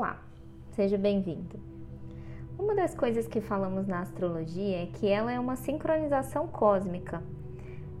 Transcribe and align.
Olá, 0.00 0.18
seja 0.70 0.96
bem-vindo. 0.96 1.60
Uma 2.58 2.74
das 2.74 2.94
coisas 2.94 3.28
que 3.28 3.38
falamos 3.38 3.86
na 3.86 4.00
astrologia 4.00 4.84
é 4.84 4.86
que 4.86 5.06
ela 5.06 5.30
é 5.30 5.38
uma 5.38 5.56
sincronização 5.56 6.48
cósmica 6.48 7.22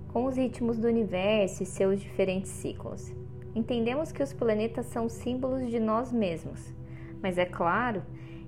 com 0.08 0.24
os 0.24 0.34
ritmos 0.34 0.78
do 0.78 0.88
universo 0.88 1.62
e 1.62 1.66
seus 1.66 2.00
diferentes 2.00 2.52
ciclos. 2.52 3.12
Entendemos 3.54 4.12
que 4.12 4.22
os 4.22 4.32
planetas 4.32 4.86
são 4.86 5.10
símbolos 5.10 5.68
de 5.68 5.78
nós 5.78 6.10
mesmos, 6.10 6.74
mas 7.22 7.36
é 7.36 7.44
claro 7.44 8.02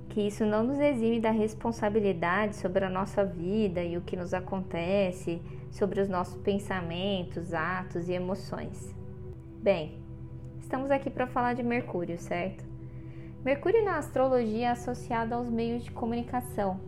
que 0.08 0.26
isso 0.26 0.46
não 0.46 0.64
nos 0.64 0.80
exime 0.80 1.20
da 1.20 1.30
responsabilidade 1.30 2.56
sobre 2.56 2.86
a 2.86 2.88
nossa 2.88 3.22
vida 3.22 3.84
e 3.84 3.98
o 3.98 4.00
que 4.00 4.16
nos 4.16 4.32
acontece, 4.32 5.42
sobre 5.70 6.00
os 6.00 6.08
nossos 6.08 6.40
pensamentos, 6.40 7.52
atos 7.52 8.08
e 8.08 8.14
emoções. 8.14 8.94
Bem, 9.60 10.02
estamos 10.58 10.90
aqui 10.90 11.10
para 11.10 11.26
falar 11.26 11.52
de 11.52 11.62
Mercúrio, 11.62 12.16
certo? 12.16 12.71
Mercúrio 13.44 13.84
na 13.84 13.98
astrologia 13.98 14.68
é 14.68 14.70
associado 14.70 15.34
aos 15.34 15.48
meios 15.48 15.84
de 15.84 15.90
comunicação. 15.90 16.80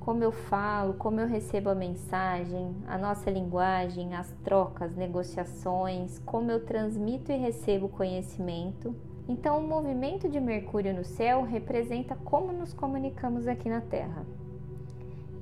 Como 0.00 0.22
eu 0.22 0.32
falo, 0.32 0.94
como 0.94 1.20
eu 1.20 1.26
recebo 1.26 1.70
a 1.70 1.74
mensagem, 1.74 2.76
a 2.86 2.96
nossa 2.96 3.30
linguagem, 3.30 4.14
as 4.14 4.30
trocas, 4.44 4.94
negociações, 4.94 6.18
como 6.20 6.50
eu 6.50 6.64
transmito 6.64 7.32
e 7.32 7.36
recebo 7.36 7.88
conhecimento 7.88 8.94
então, 9.28 9.58
o 9.58 9.66
movimento 9.66 10.28
de 10.28 10.38
Mercúrio 10.38 10.94
no 10.94 11.04
céu 11.04 11.42
representa 11.42 12.14
como 12.14 12.52
nos 12.52 12.72
comunicamos 12.72 13.48
aqui 13.48 13.68
na 13.68 13.80
Terra. 13.80 14.24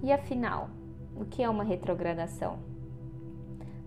E 0.03 0.11
afinal, 0.11 0.71
o 1.15 1.27
que 1.27 1.43
é 1.43 1.49
uma 1.49 1.65
retrogradação? 1.65 2.59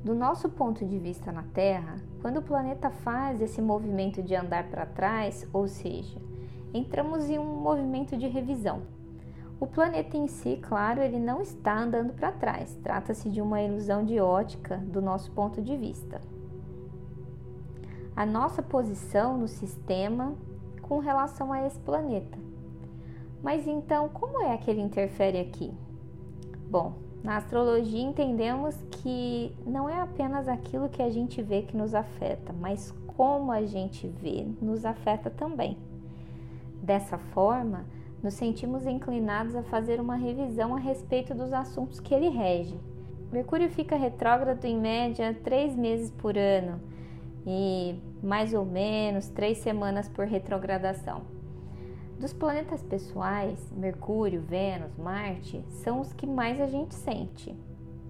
Do 0.03 0.13
nosso 0.13 0.49
ponto 0.49 0.85
de 0.85 0.99
vista 0.99 1.31
na 1.31 1.41
Terra, 1.41 1.95
quando 2.21 2.37
o 2.37 2.43
planeta 2.43 2.91
faz 2.91 3.41
esse 3.41 3.59
movimento 3.59 4.21
de 4.21 4.35
andar 4.35 4.69
para 4.69 4.85
trás, 4.85 5.47
ou 5.51 5.67
seja, 5.67 6.21
entramos 6.77 7.29
em 7.29 7.39
um 7.39 7.61
movimento 7.61 8.15
de 8.15 8.27
revisão. 8.27 8.81
O 9.59 9.65
planeta 9.65 10.15
em 10.15 10.27
si, 10.27 10.59
claro, 10.61 11.01
ele 11.01 11.19
não 11.19 11.41
está 11.41 11.79
andando 11.79 12.13
para 12.13 12.31
trás, 12.31 12.77
trata-se 12.83 13.29
de 13.29 13.41
uma 13.41 13.61
ilusão 13.61 14.05
de 14.05 14.19
ótica 14.19 14.77
do 14.77 15.01
nosso 15.01 15.31
ponto 15.31 15.61
de 15.61 15.75
vista 15.75 16.21
a 18.17 18.25
nossa 18.25 18.63
posição 18.63 19.37
no 19.37 19.47
sistema 19.47 20.33
com 20.81 20.97
relação 20.97 21.53
a 21.53 21.67
esse 21.67 21.77
planeta. 21.77 22.35
Mas 23.43 23.67
então, 23.67 24.09
como 24.09 24.41
é 24.41 24.57
que 24.57 24.71
ele 24.71 24.81
interfere 24.81 25.37
aqui? 25.39 25.71
Bom, 26.67 26.93
na 27.23 27.37
astrologia 27.37 28.01
entendemos 28.01 28.75
que 28.89 29.55
não 29.67 29.87
é 29.87 30.01
apenas 30.01 30.47
aquilo 30.47 30.89
que 30.89 31.03
a 31.03 31.11
gente 31.11 31.43
vê 31.43 31.61
que 31.61 31.77
nos 31.77 31.93
afeta, 31.93 32.51
mas 32.59 32.91
como 33.15 33.51
a 33.51 33.63
gente 33.67 34.07
vê 34.07 34.47
nos 34.59 34.83
afeta 34.83 35.29
também. 35.29 35.77
Dessa 36.87 37.17
forma, 37.17 37.85
nos 38.23 38.35
sentimos 38.35 38.87
inclinados 38.87 39.53
a 39.55 39.61
fazer 39.61 39.99
uma 39.99 40.15
revisão 40.15 40.73
a 40.73 40.79
respeito 40.79 41.35
dos 41.35 41.51
assuntos 41.51 41.99
que 41.99 42.13
ele 42.13 42.29
rege. 42.29 42.79
Mercúrio 43.29 43.69
fica 43.69 43.97
retrógrado 43.97 44.63
em 44.63 44.79
média 44.79 45.37
três 45.43 45.75
meses 45.75 46.09
por 46.09 46.37
ano 46.37 46.79
e 47.45 48.01
mais 48.23 48.53
ou 48.53 48.63
menos 48.63 49.27
três 49.27 49.57
semanas 49.57 50.07
por 50.07 50.27
retrogradação. 50.27 51.23
Dos 52.17 52.31
planetas 52.31 52.81
pessoais, 52.81 53.69
Mercúrio, 53.73 54.41
Vênus, 54.41 54.95
Marte 54.95 55.61
são 55.67 55.99
os 55.99 56.13
que 56.13 56.25
mais 56.25 56.61
a 56.61 56.67
gente 56.67 56.95
sente, 56.95 57.53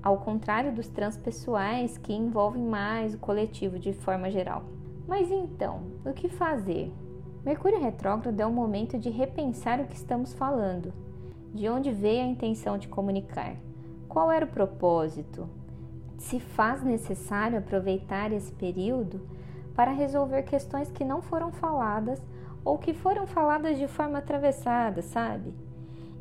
ao 0.03 0.19
contrário 0.19 0.71
dos 0.71 0.87
transpessoais 0.87 1.97
que 1.97 2.13
envolvem 2.13 2.61
mais 2.61 3.15
o 3.15 3.17
coletivo 3.17 3.79
de 3.79 3.91
forma 3.91 4.29
geral. 4.29 4.65
Mas 5.07 5.31
então, 5.31 5.81
o 6.05 6.13
que 6.13 6.29
fazer? 6.29 6.93
Mercúrio 7.47 7.79
retrógrado 7.79 8.37
é 8.41 8.45
o 8.45 8.51
momento 8.51 8.99
de 8.99 9.09
repensar 9.09 9.79
o 9.79 9.87
que 9.87 9.95
estamos 9.95 10.33
falando, 10.33 10.91
de 11.53 11.69
onde 11.69 11.93
veio 11.93 12.21
a 12.21 12.27
intenção 12.27 12.77
de 12.77 12.89
comunicar, 12.89 13.55
qual 14.09 14.29
era 14.29 14.43
o 14.43 14.49
propósito, 14.49 15.47
se 16.17 16.41
faz 16.41 16.83
necessário 16.83 17.57
aproveitar 17.57 18.33
esse 18.33 18.51
período 18.51 19.21
para 19.73 19.91
resolver 19.91 20.43
questões 20.43 20.91
que 20.91 21.05
não 21.05 21.21
foram 21.21 21.49
faladas 21.53 22.21
ou 22.65 22.77
que 22.77 22.93
foram 22.93 23.25
faladas 23.25 23.77
de 23.77 23.87
forma 23.87 24.17
atravessada, 24.17 25.01
sabe? 25.01 25.53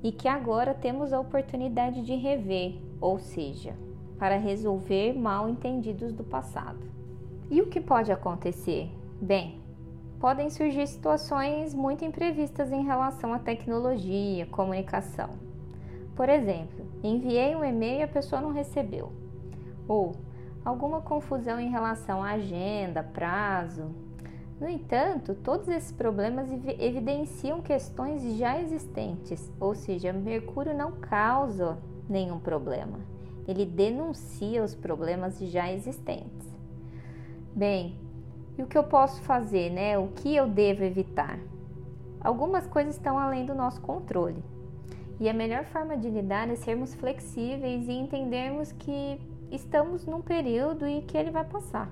E 0.05 0.13
que 0.13 0.29
agora 0.29 0.75
temos 0.75 1.13
a 1.13 1.19
oportunidade 1.19 2.03
de 2.03 2.15
rever, 2.15 2.81
ou 3.01 3.19
seja, 3.19 3.75
para 4.17 4.37
resolver 4.37 5.13
mal 5.13 5.49
entendidos 5.49 6.13
do 6.13 6.23
passado. 6.23 6.87
E 7.51 7.61
o 7.61 7.67
que 7.67 7.81
pode 7.81 8.13
acontecer? 8.13 8.89
Bem, 9.21 9.66
podem 10.21 10.51
surgir 10.51 10.87
situações 10.87 11.75
muito 11.75 12.05
imprevistas 12.05 12.73
em 12.73 12.85
relação 12.85 13.33
à 13.33 13.39
tecnologia, 13.39 14.47
comunicação. 14.47 15.31
Por 16.15 16.29
exemplo, 16.29 16.87
enviei 17.03 17.55
um 17.55 17.65
e-mail 17.65 18.01
e 18.01 18.03
a 18.03 18.09
pessoa 18.09 18.41
não 18.41 18.53
recebeu 18.53 19.13
ou 19.89 20.17
alguma 20.65 21.01
confusão 21.01 21.61
em 21.61 21.71
relação 21.71 22.23
à 22.23 22.33
agenda, 22.33 23.03
prazo. 23.03 23.95
No 24.61 24.69
entanto, 24.69 25.35
todos 25.35 25.69
esses 25.69 25.93
problemas 25.93 26.49
evidenciam 26.79 27.61
questões 27.61 28.37
já 28.37 28.61
existentes, 28.61 29.53
ou 29.61 29.75
seja, 29.75 30.13
Mercúrio 30.13 30.77
não 30.77 30.93
causa 30.93 31.79
nenhum 32.09 32.41
problema, 32.41 32.99
ele 33.47 33.67
denuncia 33.67 34.65
os 34.65 34.75
problemas 34.75 35.39
já 35.39 35.71
existentes. 35.71 36.49
Bem, 37.55 37.99
e 38.59 38.63
o 38.63 38.67
que 38.67 38.77
eu 38.77 38.85
posso 38.85 39.21
fazer, 39.23 39.71
né? 39.71 39.99
O 39.99 40.09
que 40.09 40.35
eu 40.35 40.49
devo 40.49 40.83
evitar? 40.83 41.39
Algumas 42.21 42.67
coisas 42.67 42.95
estão 42.95 43.19
além 43.19 43.45
do 43.45 43.55
nosso 43.55 43.81
controle. 43.81 44.43
E 45.21 45.29
a 45.29 45.35
melhor 45.35 45.65
forma 45.65 45.97
de 45.97 46.09
lidar 46.11 46.49
é 46.51 46.57
sermos 46.57 46.95
flexíveis 46.95 47.89
e 47.89 47.93
entendermos 47.93 48.73
que 48.73 49.21
estamos 49.51 50.05
num 50.05 50.21
período 50.21 50.87
e 50.87 51.03
que 51.03 51.17
ele 51.17 51.31
vai 51.31 51.45
passar. 51.45 51.91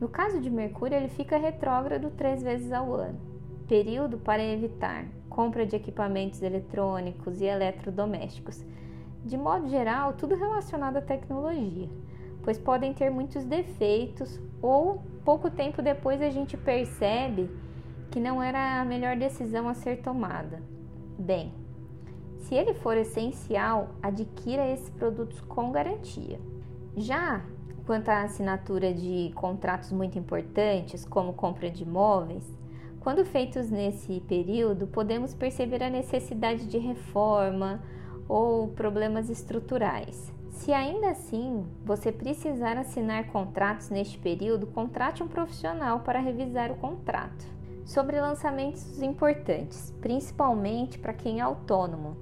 No 0.00 0.08
caso 0.08 0.40
de 0.40 0.50
Mercúrio, 0.50 0.96
ele 0.96 1.08
fica 1.08 1.36
retrógrado 1.36 2.10
três 2.10 2.42
vezes 2.42 2.72
ao 2.72 2.94
ano. 2.94 3.18
Período 3.66 4.18
para 4.18 4.42
evitar 4.42 5.06
compra 5.38 5.64
de 5.64 5.76
equipamentos 5.76 6.42
eletrônicos 6.42 7.40
e 7.40 7.44
eletrodomésticos. 7.44 8.64
De 9.24 9.36
modo 9.36 9.68
geral, 9.68 10.14
tudo 10.14 10.34
relacionado 10.34 10.96
à 10.96 11.00
tecnologia, 11.00 11.88
pois 12.48 12.56
podem 12.56 12.94
ter 12.94 13.10
muitos 13.10 13.44
defeitos 13.44 14.40
ou 14.62 15.02
pouco 15.22 15.50
tempo 15.50 15.82
depois 15.82 16.22
a 16.22 16.30
gente 16.30 16.56
percebe 16.56 17.50
que 18.10 18.18
não 18.18 18.42
era 18.42 18.80
a 18.80 18.86
melhor 18.86 19.18
decisão 19.18 19.68
a 19.68 19.74
ser 19.74 20.00
tomada. 20.00 20.62
Bem, 21.18 21.52
se 22.38 22.54
ele 22.54 22.72
for 22.72 22.96
essencial, 22.96 23.90
adquira 24.02 24.66
esses 24.66 24.88
produtos 24.88 25.42
com 25.42 25.70
garantia. 25.70 26.40
Já 26.96 27.44
quanto 27.84 28.08
à 28.08 28.22
assinatura 28.22 28.94
de 28.94 29.30
contratos 29.34 29.92
muito 29.92 30.18
importantes, 30.18 31.04
como 31.04 31.34
compra 31.34 31.70
de 31.70 31.82
imóveis, 31.82 32.50
quando 33.00 33.26
feitos 33.26 33.68
nesse 33.68 34.20
período, 34.20 34.86
podemos 34.86 35.34
perceber 35.34 35.82
a 35.82 35.90
necessidade 35.90 36.66
de 36.66 36.78
reforma 36.78 37.82
ou 38.26 38.68
problemas 38.68 39.28
estruturais. 39.28 40.37
Se 40.58 40.72
ainda 40.72 41.10
assim 41.10 41.64
você 41.84 42.10
precisar 42.10 42.76
assinar 42.76 43.28
contratos 43.28 43.90
neste 43.90 44.18
período, 44.18 44.66
contrate 44.66 45.22
um 45.22 45.28
profissional 45.28 46.00
para 46.00 46.18
revisar 46.18 46.72
o 46.72 46.76
contrato. 46.76 47.46
Sobre 47.86 48.20
lançamentos 48.20 49.00
importantes, 49.00 49.94
principalmente 50.00 50.98
para 50.98 51.14
quem 51.14 51.38
é 51.38 51.42
autônomo, 51.42 52.16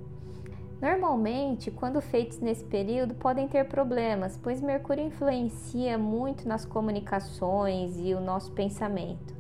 Normalmente, 0.79 1.71
quando 1.71 2.03
feitos 2.03 2.39
nesse 2.39 2.63
período, 2.63 3.15
podem 3.15 3.49
ter 3.49 3.65
problemas, 3.65 4.39
pois 4.43 4.61
Mercúrio 4.61 5.07
influencia 5.07 5.97
muito 5.97 6.47
nas 6.47 6.67
comunicações 6.67 7.97
e 7.99 8.13
o 8.13 8.21
nosso 8.21 8.53
pensamento. 8.53 9.35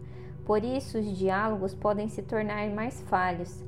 Por 0.47 0.65
isso, 0.65 0.99
os 0.99 1.19
diálogos 1.19 1.75
podem 1.75 2.09
se 2.09 2.23
tornar 2.23 2.67
mais 2.71 3.03
falhos, 3.03 3.63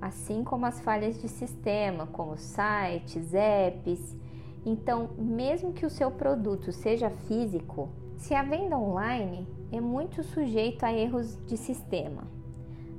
assim 0.00 0.44
como 0.44 0.66
as 0.66 0.80
falhas 0.80 1.20
de 1.20 1.28
sistema, 1.28 2.06
como 2.06 2.38
sites, 2.38 3.34
apps. 3.34 4.16
Então, 4.64 5.10
mesmo 5.16 5.72
que 5.72 5.86
o 5.86 5.90
seu 5.90 6.10
produto 6.10 6.70
seja 6.72 7.10
físico, 7.10 7.88
se 8.16 8.34
a 8.34 8.42
venda 8.42 8.76
online 8.76 9.48
é 9.72 9.80
muito 9.80 10.22
sujeito 10.22 10.84
a 10.84 10.92
erros 10.92 11.38
de 11.46 11.56
sistema. 11.56 12.24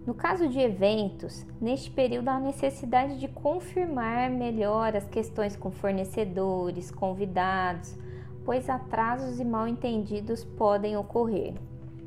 No 0.06 0.16
caso 0.16 0.48
de 0.48 0.60
eventos, 0.60 1.46
neste 1.62 1.92
período 1.92 2.30
há 2.30 2.40
necessidade 2.40 3.20
de 3.20 3.28
confirmar 3.28 4.32
melhor 4.32 4.96
as 4.96 5.08
questões 5.08 5.56
com 5.56 5.70
fornecedores, 5.70 6.90
convidados, 6.90 7.96
pois 8.44 8.68
atrasos 8.68 9.40
e 9.40 9.46
mal 9.46 9.68
entendidos 9.68 10.44
podem 10.44 10.98
ocorrer. 10.98 11.54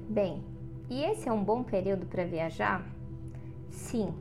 Bem, 0.08 0.42
e 0.90 1.04
esse 1.04 1.28
é 1.28 1.32
um 1.32 1.44
bom 1.44 1.62
período 1.62 2.04
para 2.06 2.24
viajar? 2.24 2.84
Sim, 3.70 4.12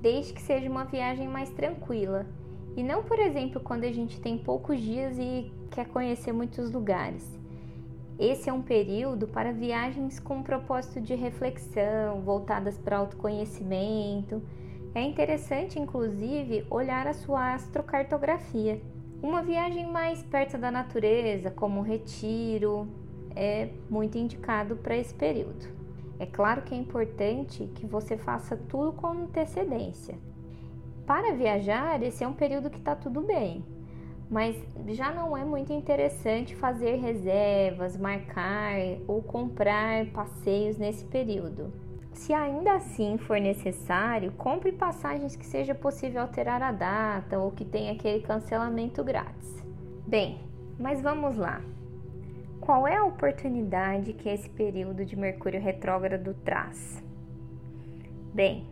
desde 0.00 0.32
que 0.32 0.40
seja 0.40 0.70
uma 0.70 0.84
viagem 0.84 1.28
mais 1.28 1.50
tranquila 1.50 2.26
e 2.76 2.82
não, 2.82 3.02
por 3.02 3.18
exemplo, 3.18 3.58
quando 3.60 3.84
a 3.84 3.90
gente 3.90 4.20
tem 4.20 4.36
poucos 4.36 4.78
dias 4.78 5.18
e 5.18 5.50
quer 5.70 5.88
conhecer 5.88 6.32
muitos 6.32 6.70
lugares. 6.70 7.26
Esse 8.18 8.50
é 8.50 8.52
um 8.52 8.62
período 8.62 9.26
para 9.26 9.50
viagens 9.50 10.20
com 10.20 10.42
propósito 10.42 11.00
de 11.00 11.14
reflexão, 11.14 12.20
voltadas 12.20 12.76
para 12.76 12.98
autoconhecimento. 12.98 14.42
É 14.94 15.02
interessante, 15.02 15.78
inclusive, 15.78 16.66
olhar 16.70 17.06
a 17.06 17.14
sua 17.14 17.54
astrocartografia. 17.54 18.80
Uma 19.22 19.42
viagem 19.42 19.90
mais 19.90 20.22
perto 20.22 20.58
da 20.58 20.70
natureza, 20.70 21.50
como 21.50 21.80
um 21.80 21.82
retiro, 21.82 22.88
é 23.34 23.70
muito 23.88 24.18
indicado 24.18 24.76
para 24.76 24.96
esse 24.96 25.14
período. 25.14 25.66
É 26.18 26.24
claro 26.24 26.62
que 26.62 26.74
é 26.74 26.78
importante 26.78 27.70
que 27.74 27.86
você 27.86 28.16
faça 28.16 28.56
tudo 28.56 28.92
com 28.92 29.08
antecedência. 29.08 30.14
Para 31.06 31.32
viajar, 31.34 32.02
esse 32.02 32.24
é 32.24 32.28
um 32.28 32.32
período 32.32 32.68
que 32.68 32.78
está 32.78 32.96
tudo 32.96 33.20
bem, 33.20 33.64
mas 34.28 34.56
já 34.88 35.12
não 35.12 35.36
é 35.36 35.44
muito 35.44 35.72
interessante 35.72 36.56
fazer 36.56 36.96
reservas, 36.96 37.96
marcar 37.96 38.74
ou 39.06 39.22
comprar 39.22 40.06
passeios 40.06 40.76
nesse 40.76 41.04
período. 41.04 41.72
Se 42.12 42.32
ainda 42.32 42.72
assim 42.72 43.18
for 43.18 43.38
necessário, 43.38 44.32
compre 44.32 44.72
passagens 44.72 45.36
que 45.36 45.46
seja 45.46 45.74
possível 45.76 46.22
alterar 46.22 46.60
a 46.60 46.72
data 46.72 47.38
ou 47.38 47.52
que 47.52 47.64
tenha 47.64 47.92
aquele 47.92 48.22
cancelamento 48.22 49.04
grátis. 49.04 49.64
Bem, 50.06 50.40
mas 50.76 51.00
vamos 51.00 51.36
lá. 51.36 51.60
Qual 52.60 52.88
é 52.88 52.96
a 52.96 53.04
oportunidade 53.04 54.12
que 54.12 54.28
esse 54.28 54.48
período 54.48 55.04
de 55.04 55.14
Mercúrio 55.14 55.60
retrógrado 55.60 56.34
traz? 56.42 57.00
Bem, 58.34 58.66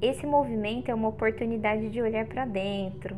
esse 0.00 0.26
movimento 0.26 0.90
é 0.90 0.94
uma 0.94 1.08
oportunidade 1.08 1.88
de 1.88 2.02
olhar 2.02 2.26
para 2.26 2.44
dentro, 2.44 3.16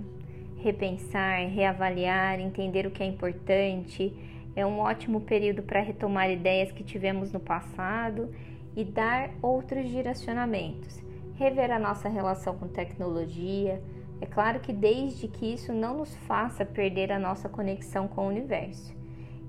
repensar, 0.58 1.48
reavaliar, 1.48 2.38
entender 2.38 2.86
o 2.86 2.90
que 2.90 3.02
é 3.02 3.06
importante. 3.06 4.14
É 4.54 4.64
um 4.64 4.78
ótimo 4.78 5.20
período 5.20 5.62
para 5.62 5.80
retomar 5.80 6.30
ideias 6.30 6.70
que 6.70 6.84
tivemos 6.84 7.32
no 7.32 7.40
passado 7.40 8.32
e 8.76 8.84
dar 8.84 9.30
outros 9.42 9.88
direcionamentos. 9.88 11.02
Rever 11.34 11.70
a 11.70 11.78
nossa 11.78 12.08
relação 12.08 12.56
com 12.56 12.68
tecnologia. 12.68 13.82
É 14.20 14.26
claro 14.26 14.60
que 14.60 14.72
desde 14.72 15.28
que 15.28 15.52
isso 15.52 15.72
não 15.72 15.98
nos 15.98 16.14
faça 16.26 16.64
perder 16.64 17.10
a 17.10 17.18
nossa 17.18 17.48
conexão 17.48 18.06
com 18.06 18.26
o 18.26 18.28
universo. 18.28 18.96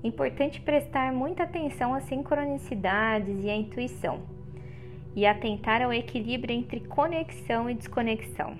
Importante 0.02 0.60
prestar 0.60 1.12
muita 1.12 1.42
atenção 1.42 1.92
às 1.92 2.04
sincronicidades 2.04 3.44
e 3.44 3.50
à 3.50 3.54
intuição, 3.54 4.20
e 5.14 5.26
atentar 5.26 5.82
ao 5.82 5.92
equilíbrio 5.92 6.54
entre 6.54 6.80
conexão 6.80 7.68
e 7.68 7.74
desconexão. 7.74 8.56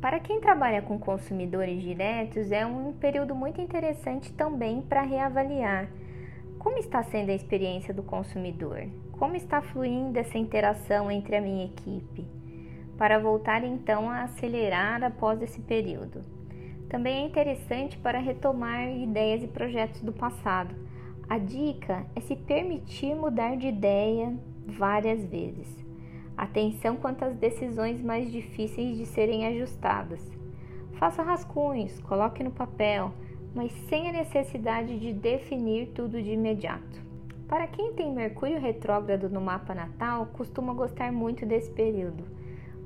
Para 0.00 0.18
quem 0.18 0.40
trabalha 0.40 0.82
com 0.82 0.98
consumidores 0.98 1.82
diretos, 1.82 2.50
é 2.50 2.66
um 2.66 2.92
período 2.92 3.34
muito 3.34 3.60
interessante 3.60 4.32
também 4.32 4.82
para 4.82 5.02
reavaliar 5.02 5.88
como 6.62 6.78
está 6.78 7.02
sendo 7.02 7.30
a 7.30 7.34
experiência 7.34 7.92
do 7.92 8.04
consumidor, 8.04 8.86
como 9.18 9.34
está 9.34 9.60
fluindo 9.60 10.16
essa 10.16 10.38
interação 10.38 11.10
entre 11.10 11.34
a 11.34 11.40
minha 11.40 11.64
equipe, 11.64 12.24
para 12.96 13.18
voltar 13.18 13.64
então 13.64 14.08
a 14.08 14.22
acelerar 14.22 15.02
após 15.02 15.42
esse 15.42 15.60
período. 15.60 16.22
Também 16.88 17.24
é 17.24 17.26
interessante 17.26 17.98
para 17.98 18.20
retomar 18.20 18.88
ideias 18.88 19.42
e 19.42 19.48
projetos 19.48 20.02
do 20.02 20.12
passado. 20.12 20.72
A 21.28 21.36
dica 21.36 22.06
é 22.14 22.20
se 22.20 22.36
permitir 22.36 23.16
mudar 23.16 23.56
de 23.56 23.66
ideia 23.66 24.32
várias 24.66 25.24
vezes. 25.24 25.82
Atenção 26.36 26.96
quanto 26.96 27.24
às 27.24 27.36
decisões 27.36 28.02
mais 28.02 28.30
difíceis 28.30 28.96
de 28.96 29.06
serem 29.06 29.46
ajustadas. 29.46 30.30
Faça 30.94 31.22
rascunhos, 31.22 31.98
coloque 32.00 32.42
no 32.42 32.50
papel, 32.50 33.12
mas 33.54 33.72
sem 33.88 34.08
a 34.08 34.12
necessidade 34.12 34.98
de 34.98 35.12
definir 35.12 35.88
tudo 35.88 36.22
de 36.22 36.30
imediato. 36.30 37.02
Para 37.46 37.66
quem 37.66 37.92
tem 37.92 38.10
Mercúrio 38.10 38.58
retrógrado 38.58 39.28
no 39.28 39.40
mapa 39.40 39.74
natal, 39.74 40.26
costuma 40.32 40.72
gostar 40.72 41.12
muito 41.12 41.44
desse 41.44 41.70
período, 41.70 42.24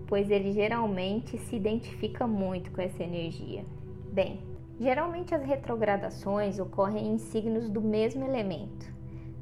pois 0.09 0.29
ele 0.29 0.53
geralmente 0.53 1.39
se 1.39 1.55
identifica 1.55 2.27
muito 2.27 2.73
com 2.73 2.81
essa 2.81 3.05
energia. 3.05 3.65
Bem, 4.13 4.41
geralmente 4.81 5.35
as 5.35 5.45
retrogradações 5.45 6.59
ocorrem 6.59 7.13
em 7.13 7.19
signos 7.19 7.69
do 7.69 7.81
mesmo 7.81 8.25
elemento. 8.25 8.96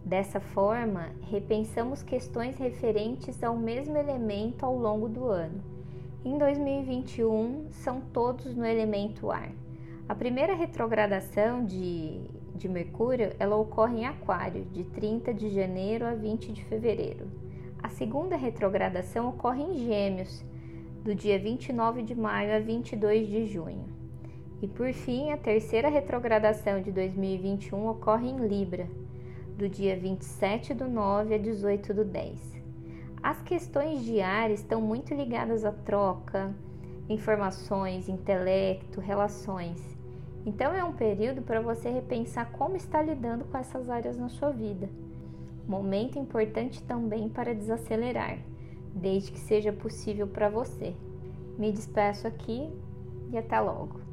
Dessa 0.04 0.38
forma, 0.38 1.08
repensamos 1.22 2.02
questões 2.02 2.58
referentes 2.58 3.42
ao 3.42 3.56
mesmo 3.56 3.96
elemento 3.96 4.66
ao 4.66 4.76
longo 4.76 5.08
do 5.08 5.24
ano. 5.24 5.62
Em 6.22 6.36
2021, 6.36 7.68
são 7.70 8.02
todos 8.12 8.54
no 8.54 8.66
elemento 8.66 9.30
ar. 9.30 9.50
A 10.06 10.14
primeira 10.14 10.54
retrogradação 10.54 11.64
de, 11.64 12.20
de 12.54 12.68
Mercúrio 12.68 13.32
ela 13.38 13.56
ocorre 13.56 14.00
em 14.00 14.06
Aquário, 14.06 14.66
de 14.66 14.84
30 14.84 15.32
de 15.32 15.48
janeiro 15.48 16.04
a 16.04 16.14
20 16.14 16.52
de 16.52 16.62
fevereiro. 16.64 17.26
A 17.82 17.88
segunda 17.88 18.36
retrogradação 18.36 19.30
ocorre 19.30 19.62
em 19.62 19.86
Gêmeos, 19.86 20.44
do 21.02 21.14
dia 21.14 21.38
29 21.38 22.02
de 22.02 22.14
maio 22.14 22.54
a 22.54 22.58
22 22.58 23.26
de 23.26 23.46
junho. 23.46 23.86
E 24.60 24.68
por 24.68 24.92
fim, 24.92 25.30
a 25.30 25.38
terceira 25.38 25.88
retrogradação 25.88 26.82
de 26.82 26.92
2021 26.92 27.88
ocorre 27.88 28.28
em 28.28 28.46
Libra, 28.46 28.86
do 29.56 29.68
dia 29.68 29.96
27 29.96 30.74
do 30.74 30.88
9 30.88 31.34
a 31.34 31.38
18 31.38 31.94
do 31.94 32.04
10. 32.04 32.62
As 33.22 33.40
questões 33.42 34.04
diárias 34.04 34.60
estão 34.60 34.80
muito 34.80 35.14
ligadas 35.14 35.64
à 35.64 35.72
troca, 35.72 36.54
informações, 37.08 38.08
intelecto, 38.08 39.00
relações. 39.00 39.80
Então 40.44 40.74
é 40.74 40.84
um 40.84 40.92
período 40.92 41.40
para 41.40 41.60
você 41.60 41.88
repensar 41.88 42.50
como 42.52 42.76
está 42.76 43.00
lidando 43.00 43.44
com 43.44 43.56
essas 43.56 43.88
áreas 43.88 44.18
na 44.18 44.28
sua 44.28 44.50
vida. 44.50 44.90
Momento 45.66 46.18
importante 46.18 46.82
também 46.82 47.28
para 47.28 47.54
desacelerar, 47.54 48.38
desde 48.94 49.32
que 49.32 49.38
seja 49.38 49.72
possível 49.72 50.26
para 50.26 50.50
você. 50.50 50.94
Me 51.56 51.72
despeço 51.72 52.26
aqui 52.26 52.68
e 53.30 53.38
até 53.38 53.58
logo. 53.58 54.03